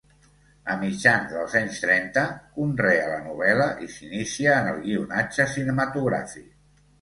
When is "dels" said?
1.33-1.57